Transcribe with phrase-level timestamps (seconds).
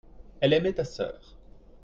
[0.39, 1.37] elle aimait ta sœur.